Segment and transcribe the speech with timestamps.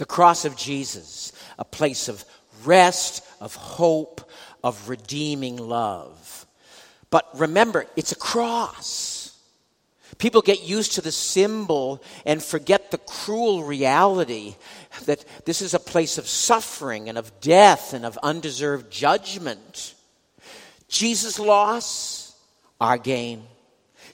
[0.00, 2.24] The cross of Jesus, a place of
[2.64, 4.30] rest, of hope,
[4.64, 6.46] of redeeming love.
[7.10, 9.38] But remember, it's a cross.
[10.16, 14.54] People get used to the symbol and forget the cruel reality
[15.04, 19.94] that this is a place of suffering and of death and of undeserved judgment.
[20.88, 22.34] Jesus' loss,
[22.80, 23.42] our gain.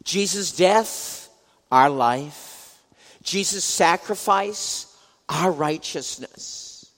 [0.02, 1.28] Jesus' death,
[1.70, 2.76] our life.
[3.22, 4.92] Jesus' sacrifice,
[5.28, 6.90] our righteousness.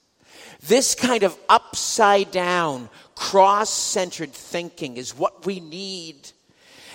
[0.66, 6.30] This kind of upside down, cross centered thinking is what we need.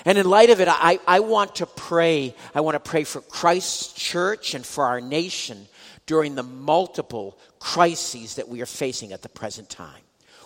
[0.05, 2.35] And in light of it, I, I want to pray.
[2.53, 5.67] I want to pray for Christ's church and for our nation
[6.05, 10.01] during the multiple crises that we are facing at the present time.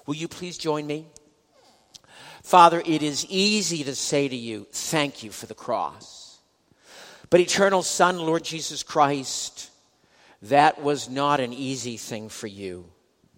[0.06, 1.08] Will you please join me?
[2.44, 6.38] Father, it is easy to say to you, thank you for the cross.
[7.30, 9.67] But, eternal Son, Lord Jesus Christ,
[10.44, 12.86] that was not an easy thing for you.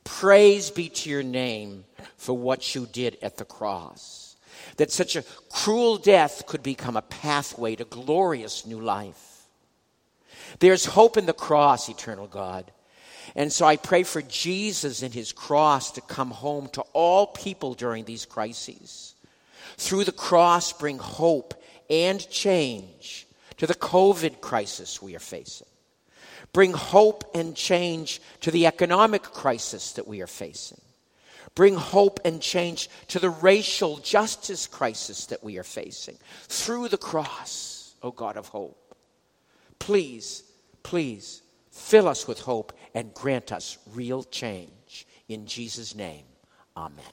[0.04, 1.86] Praise be to your name
[2.18, 4.36] for what you did at the cross.
[4.78, 9.46] That such a cruel death could become a pathway to glorious new life.
[10.60, 12.72] There's hope in the cross, eternal God.
[13.36, 17.74] And so I pray for Jesus and his cross to come home to all people
[17.74, 19.14] during these crises.
[19.78, 21.54] Through the cross, bring hope
[21.90, 25.69] and change to the COVID crisis we are facing.
[26.52, 30.82] Bring hope and change to the economic crisis that we are facing.
[31.56, 36.18] Bring hope and change to the racial justice crisis that we are facing.
[36.48, 38.96] Through the cross, O God of hope.
[39.78, 40.44] Please,
[40.84, 45.08] please fill us with hope and grant us real change.
[45.28, 46.26] In Jesus' name,
[46.76, 47.06] amen.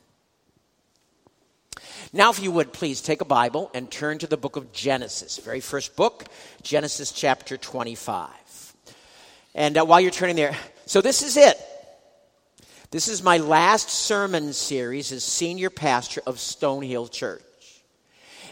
[2.12, 5.38] Now, if you would please take a Bible and turn to the book of Genesis,
[5.38, 6.24] very first book,
[6.62, 8.28] Genesis chapter 25.
[9.56, 10.54] And uh, while you're turning there,
[10.84, 11.58] so this is it.
[12.90, 17.42] This is my last sermon series as senior pastor of Stonehill Church.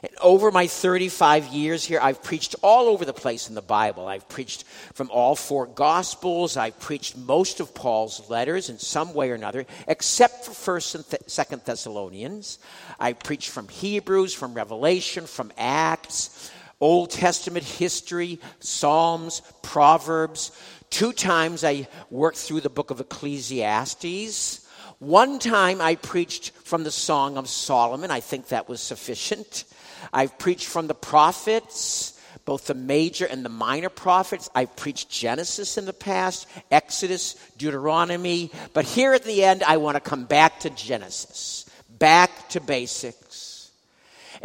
[0.02, 4.06] And over my 35 years here, I've preached all over the place in the Bible.
[4.06, 4.64] I've preached
[4.94, 6.56] from all four Gospels.
[6.56, 11.06] I've preached most of Paul's letters in some way or another, except for 1st and
[11.06, 12.58] Th- 2nd Thessalonians.
[12.98, 16.50] I preached from Hebrews, from Revelation, from Acts,
[16.80, 20.52] Old Testament history, Psalms, Proverbs.
[20.94, 24.64] Two times I worked through the book of Ecclesiastes.
[25.00, 28.12] One time I preached from the Song of Solomon.
[28.12, 29.64] I think that was sufficient.
[30.12, 34.48] I've preached from the prophets, both the major and the minor prophets.
[34.54, 38.52] I've preached Genesis in the past, Exodus, Deuteronomy.
[38.72, 43.72] But here at the end, I want to come back to Genesis, back to basics.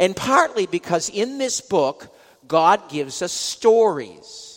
[0.00, 2.12] And partly because in this book,
[2.48, 4.49] God gives us stories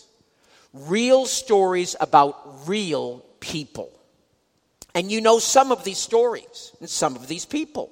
[0.73, 3.91] real stories about real people.
[4.95, 7.91] And you know some of these stories and some of these people.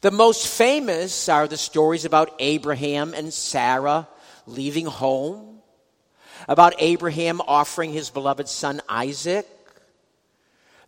[0.00, 4.06] The most famous are the stories about Abraham and Sarah
[4.46, 5.60] leaving home,
[6.46, 9.46] about Abraham offering his beloved son Isaac.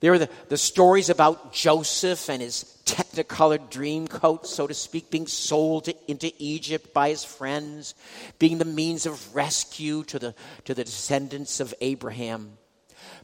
[0.01, 5.11] There are the, the stories about Joseph and his technicolored dream coat, so to speak,
[5.11, 7.95] being sold to, into Egypt by his friends,
[8.39, 10.35] being the means of rescue to the,
[10.65, 12.57] to the descendants of Abraham.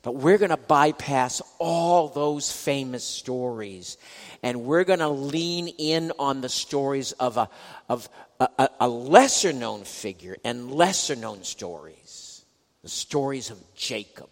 [0.03, 3.97] But we're going to bypass all those famous stories
[4.43, 7.49] and we're going to lean in on the stories of a,
[7.89, 8.09] of
[8.39, 12.45] a, a lesser known figure and lesser known stories
[12.83, 14.29] the stories of Jacob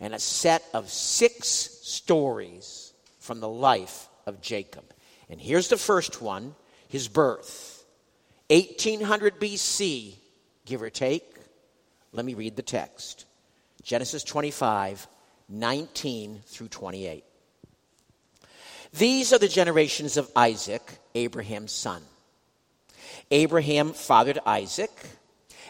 [0.00, 4.84] and a set of six stories from the life of Jacob.
[5.28, 6.54] And here's the first one
[6.88, 7.84] his birth.
[8.48, 10.14] 1800 BC,
[10.64, 11.24] give or take.
[12.12, 13.26] Let me read the text
[13.82, 15.06] Genesis 25,
[15.48, 17.24] 19 through 28.
[18.92, 20.82] These are the generations of Isaac,
[21.14, 22.02] Abraham's son.
[23.30, 24.90] Abraham fathered Isaac,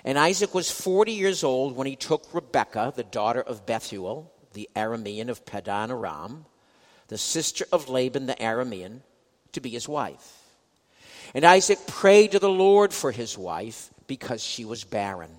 [0.05, 4.69] and Isaac was 40 years old when he took Rebekah, the daughter of Bethuel, the
[4.75, 6.47] Aramean of Padan Aram,
[7.09, 9.01] the sister of Laban the Aramean,
[9.53, 10.39] to be his wife.
[11.35, 15.31] And Isaac prayed to the Lord for his wife because she was barren.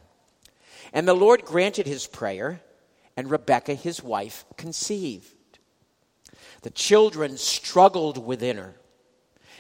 [0.94, 2.62] And the Lord granted his prayer,
[3.18, 5.28] and Rebekah, his wife, conceived.
[6.62, 8.76] The children struggled within her.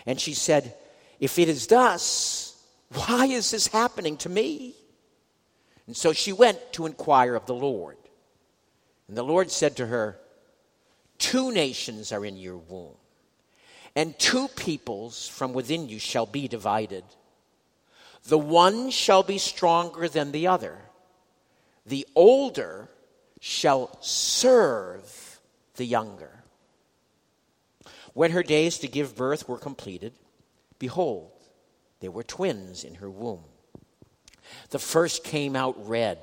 [0.06, 0.76] And she said,
[1.20, 2.62] If it is thus,
[2.94, 4.76] why is this happening to me?
[5.88, 7.98] And so she went to inquire of the Lord.
[9.08, 10.20] And the Lord said to her,
[11.18, 12.96] Two nations are in your womb,
[13.96, 17.04] and two peoples from within you shall be divided.
[18.24, 20.80] The one shall be stronger than the other.
[21.86, 22.90] The older
[23.40, 25.40] shall serve
[25.76, 26.44] the younger.
[28.14, 30.14] When her days to give birth were completed,
[30.80, 31.32] behold,
[32.00, 33.44] there were twins in her womb.
[34.70, 36.20] The first came out red,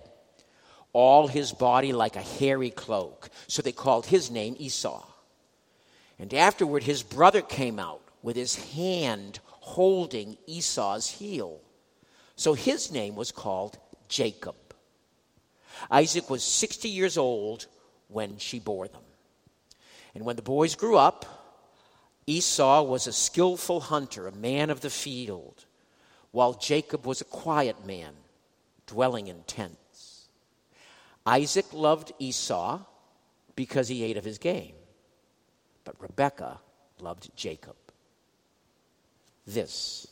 [0.93, 3.31] all his body like a hairy cloak.
[3.47, 5.05] So they called his name Esau.
[6.19, 11.61] And afterward, his brother came out with his hand holding Esau's heel.
[12.37, 13.79] So his name was called
[14.09, 14.57] Jacob.
[15.91, 17.67] Isaac was 60 years old
[18.09, 19.03] when she bore them.
[20.15, 21.27] And when the boys grew up,
[22.27, 25.65] Esau was a skillful hunter, a man of the field,
[26.33, 28.13] while Jacob was a quiet man,
[28.87, 30.29] dwelling in tents.
[31.27, 32.81] Isaac loved Esau
[33.57, 34.75] because he ate of his game,
[35.85, 36.59] but Rebekah
[37.01, 37.77] loved Jacob.
[39.47, 40.07] This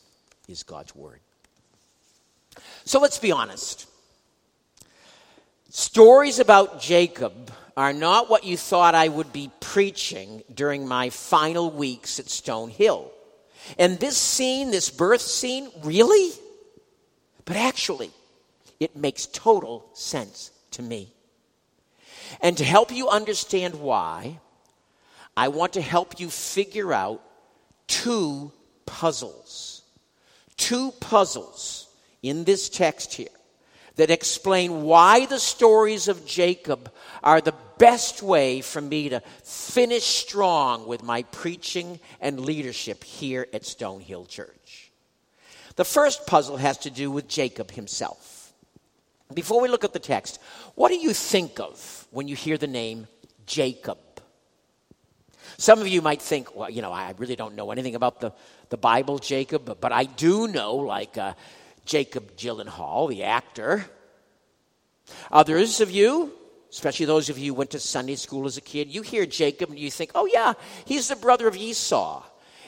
[0.47, 1.19] is God's word.
[2.85, 3.87] So let's be honest.
[5.69, 11.69] Stories about Jacob are not what you thought I would be preaching during my final
[11.69, 13.11] weeks at Stonehill.
[13.77, 16.31] And this scene, this birth scene, really?
[17.45, 18.11] But actually,
[18.79, 21.13] it makes total sense to me.
[22.41, 24.39] And to help you understand why,
[25.35, 27.21] I want to help you figure out
[27.87, 28.51] two
[28.85, 29.83] puzzles.
[30.57, 31.87] Two puzzles
[32.23, 33.27] in this text here
[33.97, 36.91] that explain why the stories of Jacob
[37.23, 43.47] are the best way for me to finish strong with my preaching and leadership here
[43.53, 44.91] at Stonehill Church.
[45.75, 48.53] The first puzzle has to do with Jacob himself.
[49.33, 50.39] Before we look at the text,
[50.75, 53.07] what do you think of when you hear the name
[53.45, 53.97] Jacob?
[55.57, 58.31] Some of you might think, well, you know, I really don't know anything about the,
[58.69, 61.33] the Bible, Jacob, but, but I do know, like, uh,
[61.87, 63.85] Jacob Gyllenhaal, the actor.
[65.31, 66.33] Others of you,
[66.69, 69.69] especially those of you who went to Sunday school as a kid, you hear Jacob
[69.69, 70.53] and you think, oh, yeah,
[70.85, 72.23] he's the brother of Esau.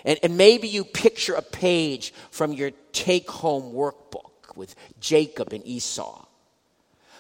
[0.06, 5.66] And, and maybe you picture a page from your take home workbook with Jacob and
[5.68, 6.26] Esau.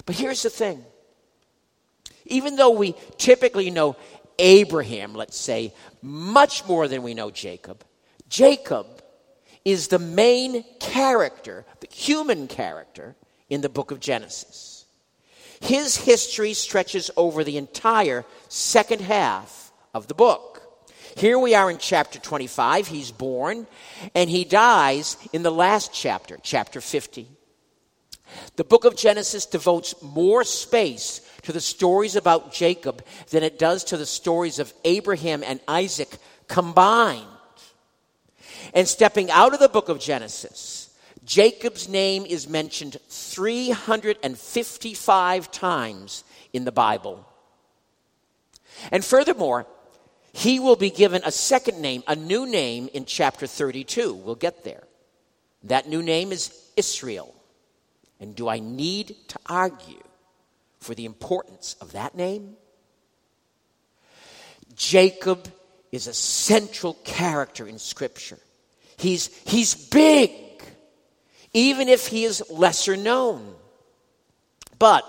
[0.05, 0.83] But here's the thing
[2.25, 3.95] even though we typically know
[4.37, 7.83] Abraham, let's say, much more than we know Jacob,
[8.29, 8.85] Jacob
[9.65, 13.15] is the main character, the human character,
[13.49, 14.85] in the book of Genesis.
[15.61, 20.61] His history stretches over the entire second half of the book.
[21.17, 22.87] Here we are in chapter 25.
[22.87, 23.67] He's born,
[24.15, 27.27] and he dies in the last chapter, chapter 50.
[28.55, 33.83] The book of Genesis devotes more space to the stories about Jacob than it does
[33.85, 36.17] to the stories of Abraham and Isaac
[36.47, 37.25] combined.
[38.73, 40.89] And stepping out of the book of Genesis,
[41.25, 46.23] Jacob's name is mentioned 355 times
[46.53, 47.25] in the Bible.
[48.91, 49.67] And furthermore,
[50.31, 54.13] he will be given a second name, a new name in chapter 32.
[54.13, 54.83] We'll get there.
[55.63, 57.35] That new name is Israel.
[58.19, 60.03] And do I need to argue
[60.79, 62.55] for the importance of that name?
[64.75, 65.51] Jacob
[65.91, 68.39] is a central character in Scripture.
[68.99, 70.31] He's, he's big,
[71.53, 73.55] even if he is lesser known.
[74.77, 75.03] But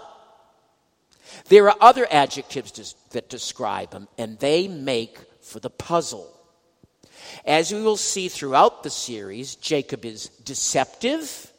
[1.48, 6.32] there are other adjectives that describe him, and they make for the puzzle.
[7.44, 11.52] As we will see throughout the series, Jacob is deceptive,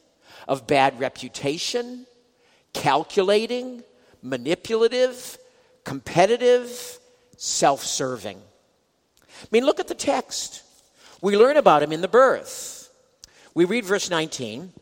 [0.48, 2.06] of bad reputation,
[2.74, 3.84] calculating,
[4.22, 5.38] manipulative,
[5.84, 7.00] competitive,
[7.38, 8.38] self serving.
[9.22, 10.64] I mean, look at the text.
[11.22, 12.90] We learn about him in the birth.
[13.54, 14.74] We read verse 19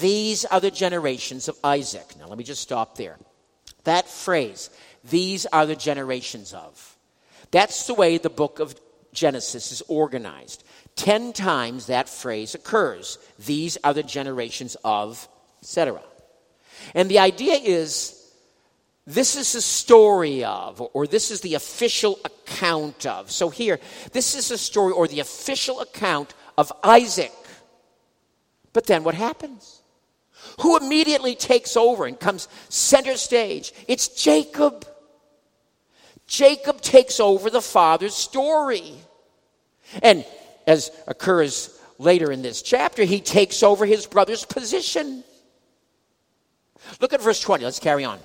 [0.00, 2.14] These are the generations of Isaac.
[2.18, 3.18] Now, let me just stop there.
[3.84, 4.70] That phrase,
[5.04, 6.96] these are the generations of.
[7.50, 8.74] That's the way the book of
[9.12, 10.64] Genesis is organized.
[10.96, 13.18] Ten times that phrase occurs.
[13.38, 15.28] These are the generations of,
[15.62, 16.00] etc.
[16.94, 18.25] And the idea is
[19.06, 23.30] this is the story of, or this is the official account of.
[23.30, 23.78] So here,
[24.12, 27.32] this is the story or the official account of Isaac.
[28.72, 29.80] But then what happens?
[30.60, 33.72] Who immediately takes over and comes center stage?
[33.86, 34.84] It's Jacob.
[36.26, 38.94] Jacob takes over the father's story.
[40.02, 40.24] And
[40.66, 45.22] as occurs later in this chapter, he takes over his brother's position.
[47.00, 47.64] Look at verse 20.
[47.64, 48.18] Let's carry on.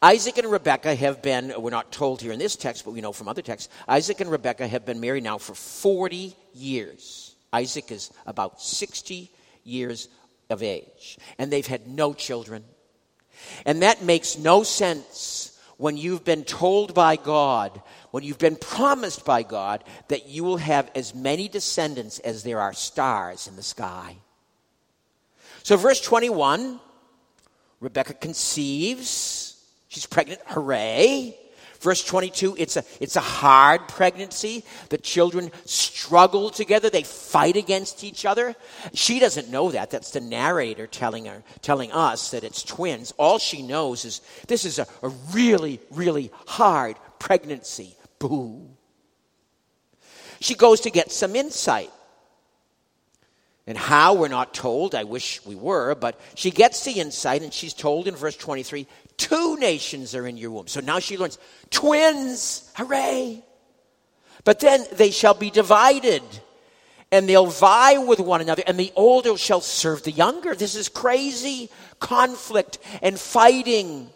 [0.00, 3.12] Isaac and Rebekah have been, we're not told here in this text, but we know
[3.12, 7.34] from other texts, Isaac and Rebekah have been married now for 40 years.
[7.52, 9.30] Isaac is about 60
[9.64, 10.08] years
[10.50, 12.64] of age, and they've had no children.
[13.66, 19.24] And that makes no sense when you've been told by God, when you've been promised
[19.24, 23.62] by God, that you will have as many descendants as there are stars in the
[23.62, 24.16] sky.
[25.62, 26.80] So, verse 21
[27.80, 29.57] Rebekah conceives.
[29.88, 30.40] She's pregnant.
[30.46, 31.36] Hooray.
[31.80, 34.64] Verse 22, it's a, it's a hard pregnancy.
[34.88, 36.90] The children struggle together.
[36.90, 38.56] They fight against each other.
[38.94, 39.90] She doesn't know that.
[39.90, 43.12] That's the narrator telling her, telling us that it's twins.
[43.16, 47.94] All she knows is this is a, a really, really hard pregnancy.
[48.18, 48.68] Boo.
[50.40, 51.90] She goes to get some insight.
[53.68, 54.94] And how, we're not told.
[54.94, 55.94] I wish we were.
[55.94, 58.86] But she gets the insight, and she's told in verse 23
[59.18, 60.68] two nations are in your womb.
[60.68, 61.38] So now she learns
[61.70, 62.72] twins.
[62.76, 63.44] Hooray.
[64.44, 66.22] But then they shall be divided,
[67.12, 70.54] and they'll vie with one another, and the older shall serve the younger.
[70.54, 71.68] This is crazy
[72.00, 74.08] conflict and fighting,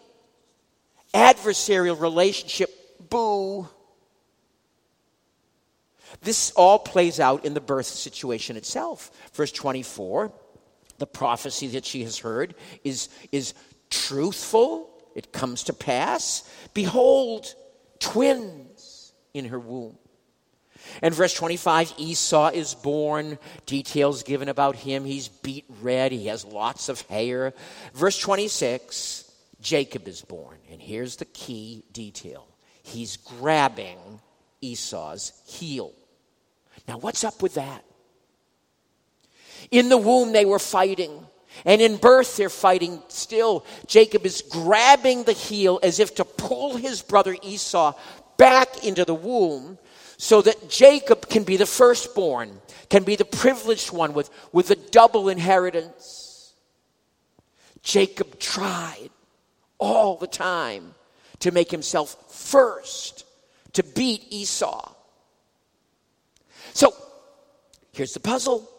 [1.13, 2.71] adversarial relationship.
[3.07, 3.67] Boo.
[6.21, 9.11] This all plays out in the birth situation itself.
[9.33, 10.31] Verse 24,
[10.97, 13.53] the prophecy that she has heard is, is
[13.89, 16.49] truthful, it comes to pass.
[16.73, 17.53] Behold,
[17.99, 19.97] twins in her womb.
[21.01, 23.37] And verse 25, Esau is born.
[23.65, 25.05] Details given about him.
[25.05, 26.11] He's beet red.
[26.11, 27.53] He has lots of hair.
[27.93, 30.57] Verse 26, Jacob is born.
[30.69, 32.47] And here's the key detail
[32.83, 33.97] he's grabbing
[34.61, 35.93] Esau's heel.
[36.87, 37.83] Now, what's up with that?
[39.71, 41.25] In the womb, they were fighting.
[41.65, 43.65] And in birth, they're fighting still.
[43.87, 47.93] Jacob is grabbing the heel as if to pull his brother Esau
[48.37, 49.77] back into the womb
[50.17, 52.59] so that Jacob can be the firstborn,
[52.89, 56.53] can be the privileged one with, with a double inheritance.
[57.81, 59.09] Jacob tried
[59.77, 60.95] all the time
[61.39, 63.25] to make himself first,
[63.73, 64.92] to beat Esau.
[66.73, 66.93] So
[67.91, 68.69] here's the puzzle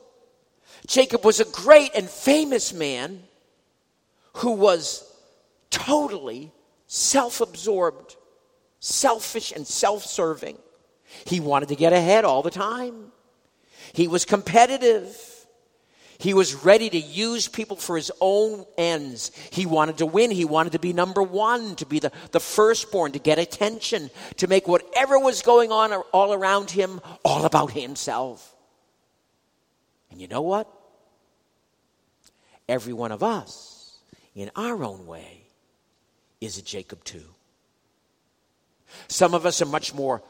[0.87, 3.23] Jacob was a great and famous man
[4.35, 5.11] who was
[5.71, 6.53] totally
[6.87, 8.17] self absorbed,
[8.81, 10.59] selfish, and self serving.
[11.25, 13.13] He wanted to get ahead all the time.
[13.93, 15.17] He was competitive.
[16.25, 19.31] He was ready to use people for his own ends.
[19.51, 20.31] He wanted to win.
[20.31, 24.47] He wanted to be number one, to be the, the firstborn, to get attention, to
[24.47, 28.57] make whatever was going on all around him all about himself.
[30.11, 30.67] And you know what?
[32.71, 33.99] Every one of us,
[34.35, 35.43] in our own way,
[36.41, 37.35] is a Jacob too.
[39.09, 40.23] Some of us are much more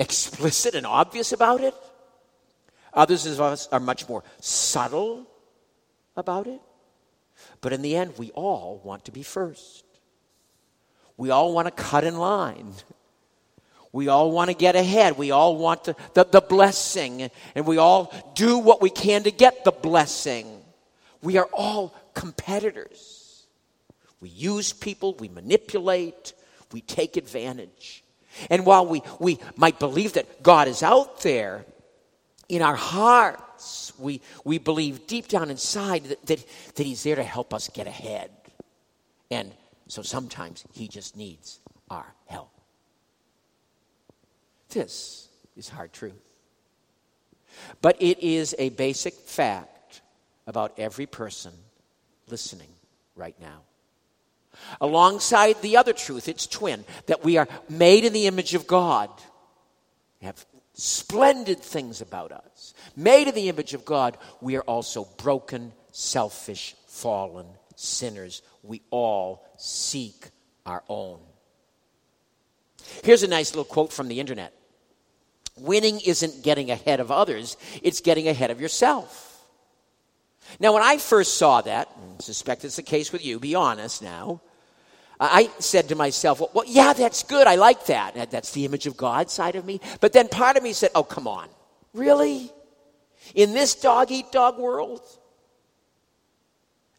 [0.00, 1.74] explicit and obvious about it.
[2.92, 5.28] Others of us are much more subtle
[6.16, 6.60] about it.
[7.60, 9.84] But in the end, we all want to be first.
[11.16, 12.72] We all want to cut in line.
[13.92, 15.16] We all want to get ahead.
[15.16, 17.30] We all want the, the, the, blessing.
[17.54, 20.62] And we all do what we can to get the blessing.
[21.22, 23.46] We are all competitors.
[24.20, 26.32] We use people, we manipulate,
[26.72, 28.02] we take advantage.
[28.50, 31.64] And while we, we might believe that God is out there,
[32.48, 32.76] in our
[33.98, 37.86] we, we believe deep down inside that, that, that He's there to help us get
[37.86, 38.30] ahead.
[39.30, 39.52] And
[39.88, 41.60] so sometimes He just needs
[41.90, 42.50] our help.
[44.70, 46.14] This is hard truth.
[47.80, 50.02] But it is a basic fact
[50.46, 51.52] about every person
[52.28, 52.68] listening
[53.14, 53.62] right now.
[54.80, 59.10] Alongside the other truth, its twin, that we are made in the image of God.
[60.22, 60.44] Have
[60.76, 62.74] splendid things about us.
[62.94, 68.42] Made in the image of God, we are also broken, selfish, fallen sinners.
[68.62, 70.30] We all seek
[70.64, 71.18] our own.
[73.02, 74.52] Here's a nice little quote from the internet
[75.56, 79.32] Winning isn't getting ahead of others, it's getting ahead of yourself.
[80.60, 84.02] Now, when I first saw that, I suspect it's the case with you, be honest
[84.02, 84.40] now,
[85.18, 87.46] I said to myself, well, well, yeah, that's good.
[87.46, 88.30] I like that.
[88.30, 89.80] That's the image of God side of me.
[90.00, 91.48] But then part of me said, oh, come on.
[91.94, 92.52] Really?
[93.34, 95.00] In this dog eat dog world?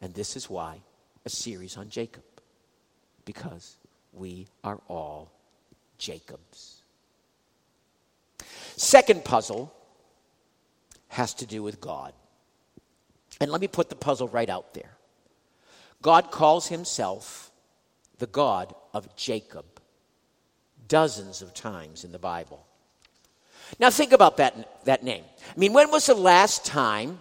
[0.01, 0.81] And this is why
[1.25, 2.24] a series on Jacob.
[3.25, 3.75] Because
[4.13, 5.31] we are all
[5.97, 6.81] Jacobs.
[8.75, 9.74] Second puzzle
[11.09, 12.13] has to do with God.
[13.39, 14.97] And let me put the puzzle right out there.
[16.01, 17.47] God calls himself
[18.19, 19.65] the God of Jacob
[20.88, 22.65] dozens of times in the Bible.
[23.79, 25.24] Now, think about that, that name.
[25.50, 27.19] I mean, when was the last time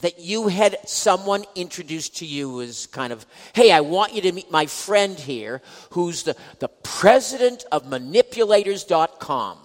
[0.00, 4.32] that you had someone introduced to you as kind of, hey, I want you to
[4.32, 5.60] meet my friend here
[5.90, 9.58] who's the, the president of manipulators.com.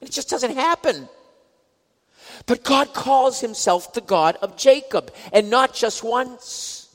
[0.00, 1.08] It just doesn't happen.
[2.46, 6.94] But God calls himself the God of Jacob, and not just once.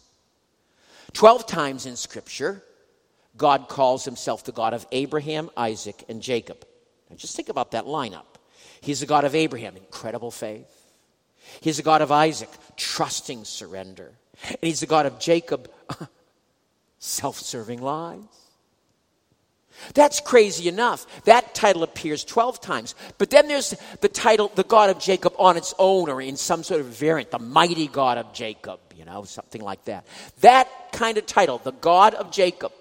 [1.13, 2.63] Twelve times in Scripture,
[3.39, 6.63] God calls himself the God of Abraham, Isaac, and Jacob.
[7.10, 8.25] Now just think about that lineup.
[8.81, 10.67] He's the God of Abraham, incredible faith.
[11.62, 14.12] He's the God of Isaac, trusting surrender.
[14.48, 15.72] And he's the God of Jacob,
[17.00, 18.19] self serving lies.
[19.93, 21.24] That's crazy enough.
[21.24, 22.96] That title appears 12 times.
[23.17, 26.63] But then there's the title, the God of Jacob on its own, or in some
[26.63, 30.05] sort of variant, the mighty God of Jacob, you know, something like that.
[30.41, 32.74] That kind of title, the God of Jacob,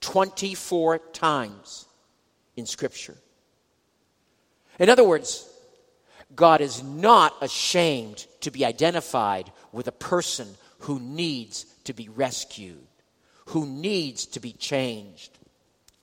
[0.00, 1.86] 24 times
[2.56, 3.16] in Scripture.
[4.78, 5.46] In other words,
[6.34, 10.48] God is not ashamed to be identified with a person
[10.80, 12.86] who needs to be rescued,
[13.46, 15.30] who needs to be changed,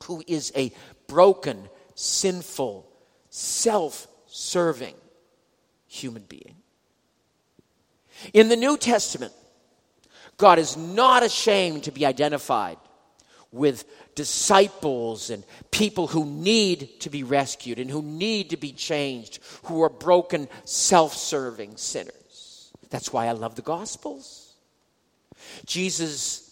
[0.04, 0.72] who is a
[1.08, 2.88] broken, sinful,
[3.30, 4.96] self serving
[5.88, 6.56] human being.
[8.34, 9.34] In the New Testament,
[10.38, 12.77] God is not ashamed to be identified
[13.51, 13.86] with
[14.16, 19.82] disciples and people who need to be rescued and who need to be changed, who
[19.84, 22.72] are broken, self serving sinners.
[22.89, 24.54] That's why I love the Gospels.
[25.66, 26.44] Jesus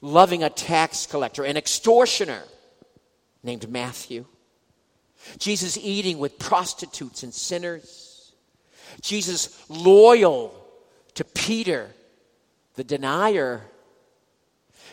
[0.00, 2.42] loving a tax collector, an extortioner
[3.42, 4.24] named Matthew.
[5.38, 8.32] Jesus eating with prostitutes and sinners.
[9.00, 10.54] Jesus loyal
[11.14, 11.90] to Peter,
[12.74, 13.62] the denier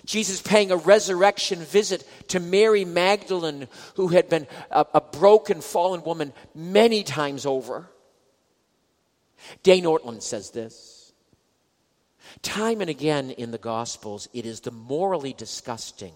[0.06, 6.04] Jesus paying a resurrection visit to Mary Magdalene, who had been a, a broken, fallen
[6.04, 7.90] woman many times over.
[9.64, 11.14] Dane Ortlund says this
[12.42, 16.14] Time and again in the Gospels, it is the morally disgusting,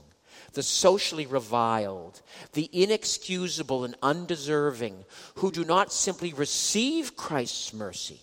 [0.53, 2.21] the socially reviled,
[2.53, 5.05] the inexcusable and undeserving
[5.35, 8.21] who do not simply receive Christ's mercy,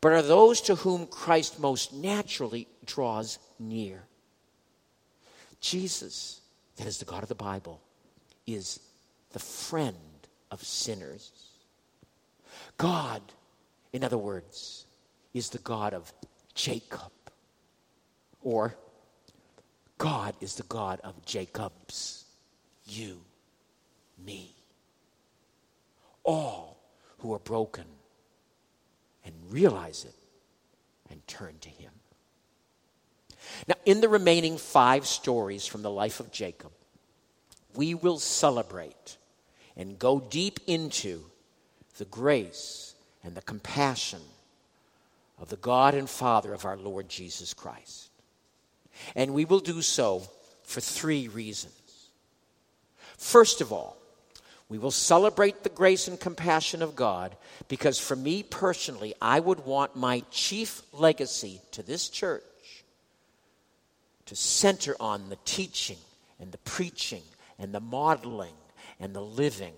[0.00, 4.04] but are those to whom Christ most naturally draws near.
[5.60, 6.40] Jesus,
[6.76, 7.80] that is the God of the Bible,
[8.46, 8.80] is
[9.32, 9.96] the friend
[10.50, 11.30] of sinners.
[12.76, 13.22] God,
[13.92, 14.86] in other words,
[15.34, 16.12] is the God of
[16.54, 17.12] Jacob.
[18.42, 18.74] Or
[19.98, 22.24] God is the God of Jacob's,
[22.86, 23.20] you,
[24.24, 24.54] me.
[26.24, 26.78] All
[27.18, 27.84] who are broken
[29.24, 30.14] and realize it
[31.10, 31.92] and turn to Him.
[33.66, 36.72] Now, in the remaining five stories from the life of Jacob,
[37.74, 39.16] we will celebrate
[39.76, 41.24] and go deep into
[41.98, 44.20] the grace and the compassion
[45.40, 48.10] of the God and Father of our Lord Jesus Christ.
[49.14, 50.22] And we will do so
[50.64, 51.74] for three reasons.
[53.16, 53.96] First of all,
[54.68, 57.36] we will celebrate the grace and compassion of God
[57.68, 62.44] because for me personally, I would want my chief legacy to this church
[64.30, 65.96] to center on the teaching
[66.38, 67.24] and the preaching
[67.58, 68.54] and the modeling
[69.00, 69.72] and the living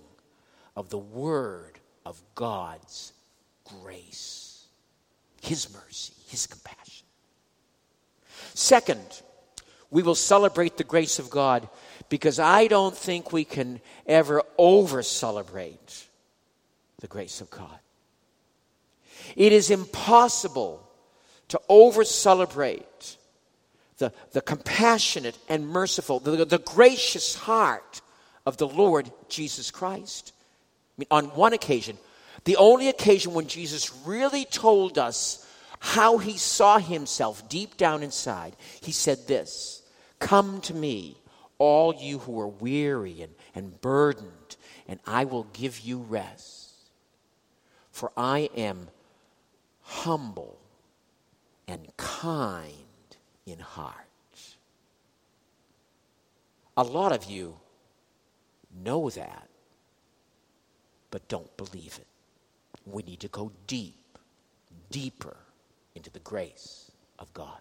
[0.77, 3.15] of the Word of God's
[3.65, 4.67] grace,
[5.41, 7.07] His mercy, His compassion.
[8.53, 9.23] Second,
[9.91, 11.67] we will celebrate the grace of God
[12.11, 16.05] because I don't think we can ever over celebrate
[17.01, 17.79] the grace of God.
[19.35, 20.87] It is impossible
[21.49, 23.17] to over celebrate
[24.03, 28.01] the, the compassionate and merciful, the, the gracious heart
[28.45, 30.33] of the Lord Jesus Christ.
[30.35, 31.97] I mean, on one occasion,
[32.45, 35.47] the only occasion when Jesus really told us
[35.79, 39.83] how he saw himself deep down inside, he said this
[40.19, 41.17] Come to me,
[41.59, 44.57] all you who are weary and, and burdened,
[44.89, 46.73] and I will give you rest.
[47.93, 48.89] For I am
[49.83, 50.59] humble
[51.69, 52.82] and kind
[53.47, 53.97] in heart.
[56.77, 57.57] A lot of you
[58.83, 59.49] know that,
[61.11, 62.07] but don't believe it.
[62.87, 64.19] We need to go deep,
[64.91, 65.37] deeper
[65.95, 67.59] into the grace of God.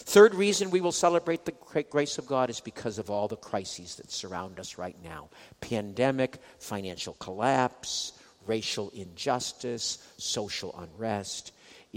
[0.00, 3.36] Third reason we will celebrate the great grace of God is because of all the
[3.36, 8.12] crises that surround us right now pandemic, financial collapse,
[8.46, 11.52] racial injustice, social unrest.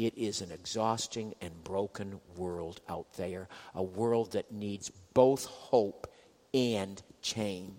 [0.06, 6.08] It is an exhausting and broken world out there, a world that needs both hope
[6.54, 7.74] and change.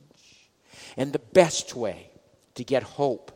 [0.99, 2.11] And the best way
[2.57, 3.33] to get hope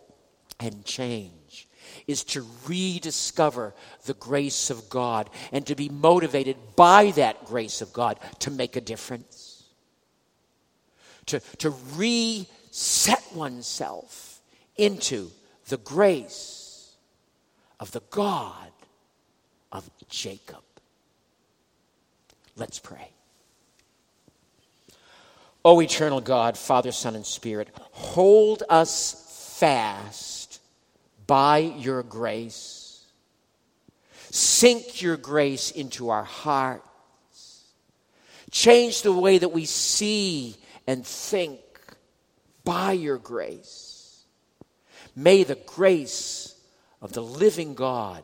[0.60, 1.66] and change
[2.06, 7.90] is to rediscover the grace of God and to be motivated by that grace of
[7.94, 9.64] God to make a difference.
[11.26, 14.42] To, to reset oneself
[14.76, 15.30] into
[15.68, 16.64] the grace
[17.80, 18.70] of the God
[19.74, 20.62] of Jacob.
[22.56, 23.10] Let's pray.
[25.64, 30.60] O eternal God, Father, Son, and Spirit, hold us fast
[31.26, 33.02] by your grace.
[34.30, 37.64] Sink your grace into our hearts.
[38.50, 40.56] Change the way that we see
[40.86, 41.60] and think
[42.62, 44.24] by your grace.
[45.16, 46.54] May the grace
[47.00, 48.22] of the living God,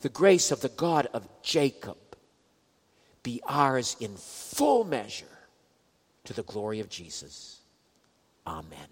[0.00, 1.98] the grace of the God of Jacob,
[3.22, 5.26] be ours in full measure
[6.24, 7.60] to the glory of Jesus.
[8.46, 8.88] Amen.